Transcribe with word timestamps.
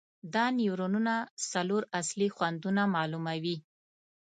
دا 0.33 0.45
نیورونونه 0.59 1.13
څلور 1.51 1.83
اصلي 1.99 2.27
خوندونه 2.35 2.81
معلوموي. 2.95 3.57